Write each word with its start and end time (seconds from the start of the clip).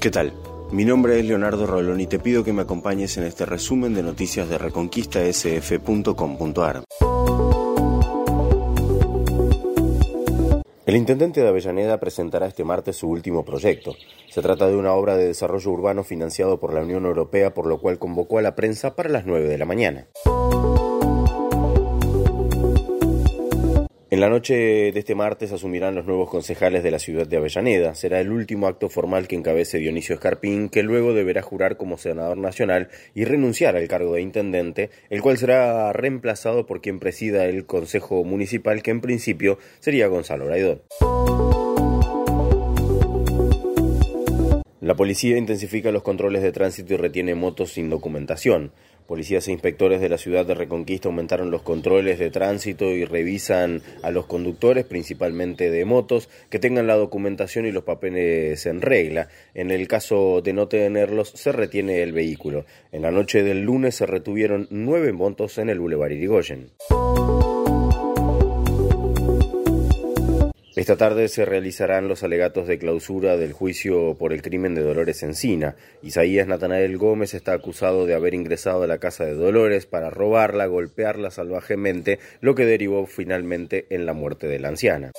¿Qué 0.00 0.10
tal? 0.12 0.32
Mi 0.70 0.84
nombre 0.84 1.18
es 1.18 1.26
Leonardo 1.26 1.66
Rolón 1.66 2.00
y 2.00 2.06
te 2.06 2.20
pido 2.20 2.44
que 2.44 2.52
me 2.52 2.62
acompañes 2.62 3.16
en 3.16 3.24
este 3.24 3.44
resumen 3.44 3.94
de 3.94 4.04
noticias 4.04 4.48
de 4.48 4.56
reconquistasf.com.ar. 4.56 6.84
El 10.86 10.94
intendente 10.94 11.40
de 11.40 11.48
Avellaneda 11.48 11.98
presentará 11.98 12.46
este 12.46 12.62
martes 12.62 12.94
su 12.94 13.08
último 13.08 13.44
proyecto. 13.44 13.96
Se 14.30 14.40
trata 14.40 14.68
de 14.68 14.76
una 14.76 14.92
obra 14.92 15.16
de 15.16 15.26
desarrollo 15.26 15.72
urbano 15.72 16.04
financiado 16.04 16.60
por 16.60 16.72
la 16.72 16.82
Unión 16.82 17.04
Europea, 17.04 17.52
por 17.52 17.66
lo 17.66 17.80
cual 17.80 17.98
convocó 17.98 18.38
a 18.38 18.42
la 18.42 18.54
prensa 18.54 18.94
para 18.94 19.08
las 19.08 19.26
9 19.26 19.48
de 19.48 19.58
la 19.58 19.64
mañana. 19.64 20.06
En 24.18 24.22
la 24.22 24.30
noche 24.30 24.54
de 24.90 24.98
este 24.98 25.14
martes 25.14 25.52
asumirán 25.52 25.94
los 25.94 26.04
nuevos 26.04 26.28
concejales 26.28 26.82
de 26.82 26.90
la 26.90 26.98
ciudad 26.98 27.24
de 27.24 27.36
Avellaneda. 27.36 27.94
Será 27.94 28.18
el 28.20 28.32
último 28.32 28.66
acto 28.66 28.88
formal 28.88 29.28
que 29.28 29.36
encabece 29.36 29.78
Dionisio 29.78 30.16
Escarpín, 30.16 30.70
que 30.70 30.82
luego 30.82 31.14
deberá 31.14 31.40
jurar 31.40 31.76
como 31.76 31.98
senador 31.98 32.36
nacional 32.36 32.88
y 33.14 33.24
renunciar 33.24 33.76
al 33.76 33.86
cargo 33.86 34.14
de 34.14 34.22
intendente, 34.22 34.90
el 35.08 35.22
cual 35.22 35.38
será 35.38 35.92
reemplazado 35.92 36.66
por 36.66 36.80
quien 36.80 36.98
presida 36.98 37.44
el 37.44 37.64
Consejo 37.64 38.24
Municipal, 38.24 38.82
que 38.82 38.90
en 38.90 39.00
principio 39.00 39.60
sería 39.78 40.08
Gonzalo 40.08 40.48
Raidón. 40.48 40.82
La 44.80 44.96
policía 44.96 45.36
intensifica 45.36 45.92
los 45.92 46.02
controles 46.02 46.42
de 46.42 46.50
tránsito 46.50 46.94
y 46.94 46.96
retiene 46.96 47.34
motos 47.34 47.72
sin 47.72 47.88
documentación. 47.90 48.72
Policías 49.08 49.48
e 49.48 49.52
inspectores 49.52 50.02
de 50.02 50.10
la 50.10 50.18
ciudad 50.18 50.44
de 50.44 50.52
Reconquista 50.52 51.08
aumentaron 51.08 51.50
los 51.50 51.62
controles 51.62 52.18
de 52.18 52.30
tránsito 52.30 52.90
y 52.90 53.06
revisan 53.06 53.80
a 54.02 54.10
los 54.10 54.26
conductores, 54.26 54.84
principalmente 54.84 55.70
de 55.70 55.86
motos, 55.86 56.28
que 56.50 56.58
tengan 56.58 56.86
la 56.86 56.94
documentación 56.94 57.64
y 57.64 57.72
los 57.72 57.84
papeles 57.84 58.66
en 58.66 58.82
regla. 58.82 59.28
En 59.54 59.70
el 59.70 59.88
caso 59.88 60.42
de 60.42 60.52
no 60.52 60.68
tenerlos, 60.68 61.30
se 61.30 61.52
retiene 61.52 62.02
el 62.02 62.12
vehículo. 62.12 62.66
En 62.92 63.00
la 63.00 63.10
noche 63.10 63.42
del 63.42 63.62
lunes 63.62 63.94
se 63.94 64.04
retuvieron 64.04 64.66
nueve 64.68 65.14
motos 65.14 65.56
en 65.56 65.70
el 65.70 65.80
Boulevard 65.80 66.12
Irigoyen. 66.12 66.72
Esta 70.78 70.94
tarde 70.94 71.26
se 71.26 71.44
realizarán 71.44 72.06
los 72.06 72.22
alegatos 72.22 72.68
de 72.68 72.78
clausura 72.78 73.36
del 73.36 73.52
juicio 73.52 74.14
por 74.16 74.32
el 74.32 74.42
crimen 74.42 74.76
de 74.76 74.82
Dolores 74.82 75.24
Encina. 75.24 75.74
Isaías 76.02 76.46
Natanael 76.46 76.96
Gómez 76.98 77.34
está 77.34 77.52
acusado 77.52 78.06
de 78.06 78.14
haber 78.14 78.32
ingresado 78.32 78.84
a 78.84 78.86
la 78.86 78.98
casa 78.98 79.24
de 79.24 79.34
Dolores 79.34 79.86
para 79.86 80.08
robarla, 80.08 80.66
golpearla 80.66 81.32
salvajemente, 81.32 82.20
lo 82.40 82.54
que 82.54 82.64
derivó 82.64 83.06
finalmente 83.06 83.86
en 83.90 84.06
la 84.06 84.12
muerte 84.12 84.46
de 84.46 84.60
la 84.60 84.68
anciana. 84.68 85.10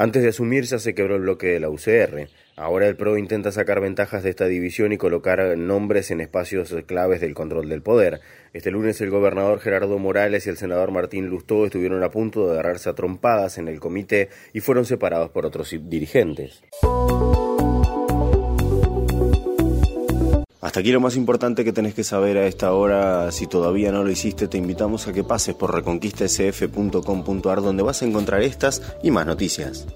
Antes 0.00 0.22
de 0.22 0.30
asumir 0.30 0.64
ya 0.64 0.78
se 0.78 0.94
quebró 0.94 1.16
el 1.16 1.20
bloque 1.20 1.48
de 1.48 1.60
la 1.60 1.68
UCR. 1.68 2.30
Ahora 2.56 2.88
el 2.88 2.96
PRO 2.96 3.18
intenta 3.18 3.52
sacar 3.52 3.82
ventajas 3.82 4.22
de 4.22 4.30
esta 4.30 4.46
división 4.46 4.94
y 4.94 4.96
colocar 4.96 5.58
nombres 5.58 6.10
en 6.10 6.22
espacios 6.22 6.74
claves 6.86 7.20
del 7.20 7.34
control 7.34 7.68
del 7.68 7.82
poder. 7.82 8.22
Este 8.54 8.70
lunes 8.70 8.98
el 9.02 9.10
gobernador 9.10 9.60
Gerardo 9.60 9.98
Morales 9.98 10.46
y 10.46 10.48
el 10.48 10.56
senador 10.56 10.90
Martín 10.90 11.26
Lustó 11.26 11.66
estuvieron 11.66 12.02
a 12.02 12.10
punto 12.10 12.46
de 12.46 12.52
agarrarse 12.54 12.88
a 12.88 12.94
trompadas 12.94 13.58
en 13.58 13.68
el 13.68 13.78
comité 13.78 14.30
y 14.54 14.60
fueron 14.60 14.86
separados 14.86 15.28
por 15.32 15.44
otros 15.44 15.76
dirigentes. 15.82 16.62
Hasta 20.60 20.80
aquí 20.80 20.92
lo 20.92 21.00
más 21.00 21.16
importante 21.16 21.64
que 21.64 21.72
tenés 21.72 21.94
que 21.94 22.04
saber 22.04 22.36
a 22.36 22.46
esta 22.46 22.72
hora. 22.74 23.32
Si 23.32 23.46
todavía 23.46 23.92
no 23.92 24.04
lo 24.04 24.10
hiciste, 24.10 24.46
te 24.46 24.58
invitamos 24.58 25.08
a 25.08 25.12
que 25.14 25.24
pases 25.24 25.54
por 25.54 25.74
reconquistasf.com.ar 25.74 27.62
donde 27.62 27.82
vas 27.82 28.02
a 28.02 28.06
encontrar 28.06 28.42
estas 28.42 28.82
y 29.02 29.10
más 29.10 29.26
noticias. 29.26 29.86